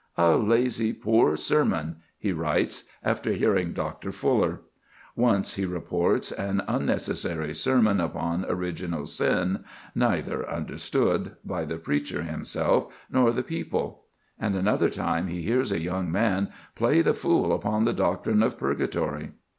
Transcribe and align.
"A 0.17 0.35
lazy, 0.35 0.93
poor 0.93 1.35
sermon," 1.37 1.97
he 2.17 2.31
writes, 2.31 2.85
after 3.03 3.33
hearing 3.33 3.71
Dr. 3.71 4.11
Fuller. 4.11 4.61
Once 5.15 5.53
he 5.53 5.65
reports 5.67 6.31
"an 6.31 6.63
unnecessary 6.67 7.53
sermon 7.53 7.99
upon 8.01 8.43
original 8.49 9.05
sin, 9.05 9.63
neither 9.93 10.49
understood" 10.49 11.35
by 11.45 11.65
the 11.65 11.77
preacher 11.77 12.23
himself 12.23 12.91
"nor 13.11 13.31
the 13.31 13.43
people"; 13.43 14.05
and 14.39 14.55
another 14.55 14.89
time 14.89 15.27
he 15.27 15.43
hears 15.43 15.71
a 15.71 15.79
young 15.79 16.11
man 16.11 16.49
"play 16.73 17.03
the 17.03 17.13
fool 17.13 17.53
upon 17.53 17.85
the 17.85 17.93
doctrine 17.93 18.41
of 18.41 18.57
Purgatory." 18.57 19.33